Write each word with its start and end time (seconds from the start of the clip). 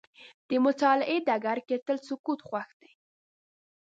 د 0.49 0.51
مطالعې 0.65 1.17
ډګر 1.27 1.57
کې 1.67 1.77
تل 1.85 1.97
سکوت 2.07 2.39
خوښ 2.47 2.69
دی. 2.81 2.91